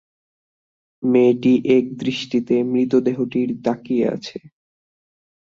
মেয়েটি 1.03 1.53
একদৃষ্টিতে 1.77 2.55
মৃতদেহটির 2.71 3.49
তাকিয়ে 3.63 4.05
আছে। 4.07 4.37